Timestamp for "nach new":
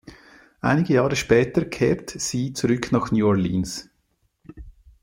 2.91-3.27